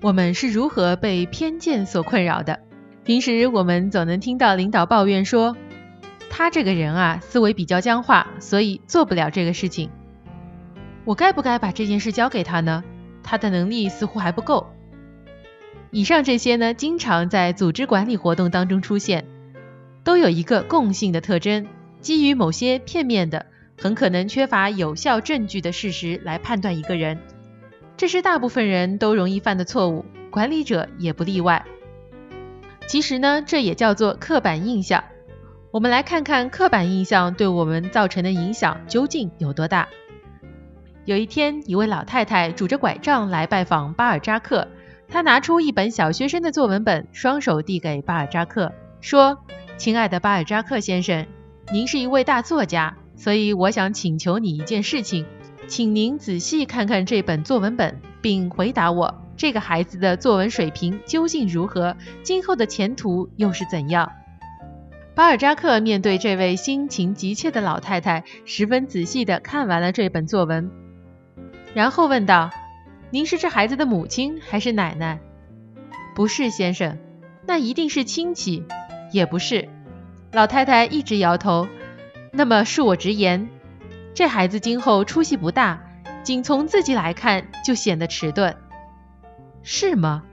[0.00, 2.60] 我们是如何被偏见所困扰的。
[3.04, 5.56] 平时我们总能听到领导抱怨说，
[6.30, 9.90] 他这个人啊，思维比较僵化，所以做不了这个事情。
[11.04, 12.84] 我该不该把这件事交给他呢？
[13.24, 14.68] 他的能力似乎还不够。
[15.90, 19.24] 以上这些呢，经常在组织管理活动当中出现，
[20.04, 21.66] 都有一个共性的特征：
[22.00, 23.46] 基于某些片面的、
[23.80, 27.18] 很可能缺乏有效证据的事实来判断一个人，
[27.98, 31.66] 这是大部分人都容易犯的错误，管理者也不例外。
[32.86, 35.02] 其实呢，这也叫做刻板印象。
[35.72, 39.88] 我们来看看刻板印象对我们造成的影响究竟有多大。
[41.06, 44.68] 有一天，一位老太太拄着拐杖来拜访巴尔扎克。
[45.08, 49.38] 她拿出一本小学生的作文本，双手递给巴尔扎克，说
[49.76, 51.26] ：“亲爱的巴尔扎克先生，
[51.72, 55.26] 您是一位大作家，所以我想请求你一件事情，
[55.68, 61.94] 请您仔细看看这本作文本，并回答我：这个孩子的作文水平究竟如何？
[62.22, 64.10] 今后的前途又是怎样？”
[65.14, 70.70] 巴尔扎克面对这位心情急切的老太太，十分仔细地看完了这本作文。
[71.74, 72.50] 然后问道
[73.10, 75.20] ：“您是这孩子的母亲还是奶奶
[76.16, 76.96] ？”“不是，先生。
[77.46, 78.64] ”“那一定是亲戚。
[79.12, 79.68] ”“也不是。”
[80.32, 81.68] 老太太一直摇头。
[82.32, 83.48] “那么恕我直言，
[84.18, 85.78] 这孩子今后出息不大，
[86.24, 88.56] 仅从字迹来看就显得迟钝。
[89.62, 90.24] ”“是吗？”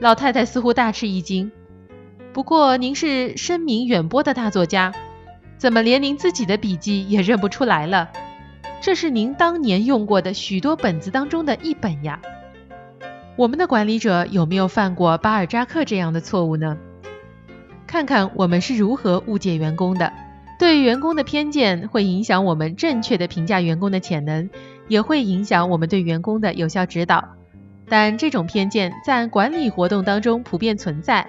[0.00, 1.52] 老太太似乎大吃一惊。
[2.32, 4.94] “不过您是声名远播的大作家，
[5.58, 8.08] 怎么连您自己的笔记也认不出来了？”
[8.80, 12.22] 这是您当年用过的许多本子当中的一本呀。
[13.36, 16.78] 我们的管理者有没有犯过巴尔扎克这样的错误呢？
[17.86, 20.10] 看看我们是如何误解员工的。
[20.58, 24.50] 对员工的偏见会影响我们正确的评价员工的潜能，
[24.88, 27.36] 也会影响我们对员工的有效指导。
[27.88, 31.28] 但这种偏见在管理活动当中普遍存在，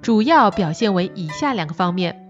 [0.00, 2.28] 主要表现为以下两个方面：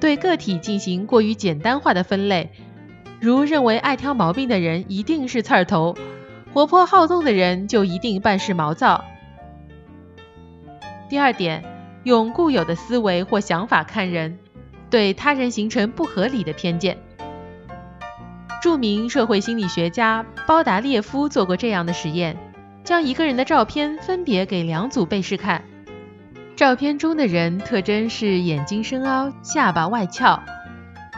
[0.00, 2.52] 对个体进行过于简单化的分类。
[3.20, 5.96] 如认为爱挑毛病的人一定是刺儿头，
[6.52, 9.04] 活泼好动的人就一定办事毛躁。
[11.08, 11.64] 第二点，
[12.04, 14.38] 用固有的思维或想法看人，
[14.94, 16.96] 对他人形成不合理的偏见。
[18.62, 22.36] 著名社会心理学家包达列夫做过这样的实验，
[22.84, 25.64] 将一个人的照片分别给两组被试看，
[26.54, 30.40] 照片中的人特征是眼睛深凹，下巴外翘。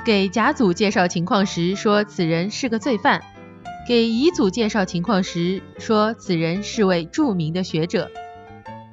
[0.06, 3.20] 给甲组介绍情况时说此人是个罪犯，
[3.86, 8.10] 给乙组介绍情况时说此人是位著名的学者，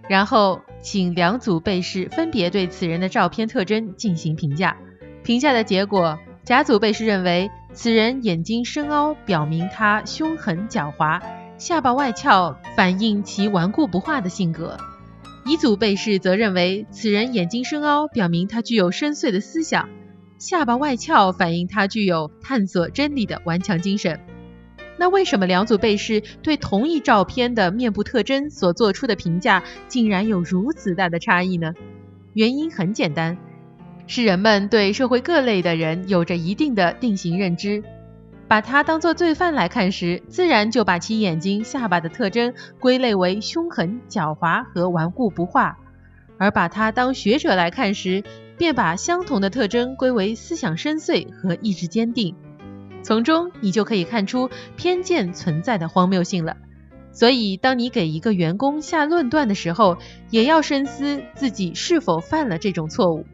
[0.10, 4.78] 然后请两组被试分别对此人的照片特征进行评价。
[5.24, 11.22] 评价的结果，甲组被试认为此人眼睛深凹，表明他凶狠狡猾；
[11.58, 14.78] 下巴外翘，反映其顽固不化的性格。
[15.46, 19.90] 乙组被试则认为此人眼睛深凹，表明他具有深邃的思想。
[20.38, 24.20] 下巴外翘，反映他具有探索真理的顽强精神。
[24.98, 31.74] 那为什么两组被试对同一照片的面部特征所做出的评价竟然有如此大的差异呢？
[32.34, 33.38] 原因很简单，
[34.08, 37.84] 是人们对社会各类的人有着一定的定型认知，
[38.48, 45.76] 把他当作罪犯来看时，自然就把其眼睛、下巴的特征归类为凶狠、狡猾和顽固不化；
[46.38, 48.24] 而把他当学者来看时，
[48.58, 52.36] 便把相同的特征归为思想深邃和意志坚定，
[53.04, 56.58] 从中你就可以看出偏见存在的荒谬性了。
[57.12, 59.98] 所以，当你给一个员工下论断的时候，
[60.32, 63.28] 也要深思自己是否犯了这种错误。